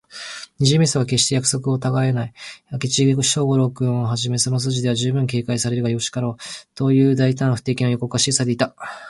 [0.57, 2.33] 二十面相は、けっして約束をたがえない。
[2.71, 6.43] 明智小五郎君をはじめ、その筋では、じゅうぶん警戒されるがよろしかろう、
[6.73, 8.75] という大胆不敵の予告が記されていた。